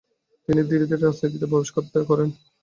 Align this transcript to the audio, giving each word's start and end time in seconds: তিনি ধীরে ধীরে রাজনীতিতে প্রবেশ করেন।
তিনি 0.49 0.61
ধীরে 0.69 0.85
ধীরে 0.89 1.03
রাজনীতিতে 1.03 1.45
প্রবেশ 1.49 1.69
করেন। 2.09 2.29